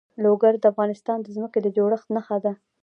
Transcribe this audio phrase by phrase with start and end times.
[0.23, 2.53] لوگر د افغانستان د ځمکې د جوړښت نښه ده.